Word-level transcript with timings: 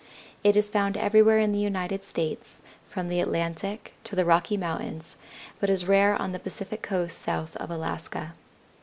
It 0.43 0.55
is 0.57 0.71
found 0.71 0.97
everywhere 0.97 1.37
in 1.37 1.51
the 1.51 1.59
United 1.59 2.03
States, 2.03 2.59
from 2.89 3.07
the 3.07 3.19
Atlantic 3.21 3.93
to 4.05 4.15
the 4.15 4.25
Rocky 4.25 4.57
Mountains, 4.57 5.15
but 5.59 5.69
is 5.69 5.85
rare 5.85 6.19
on 6.19 6.31
the 6.31 6.39
Pacific 6.39 6.81
coast 6.81 7.19
south 7.19 7.55
of 7.57 7.69
Alaska. 7.69 8.33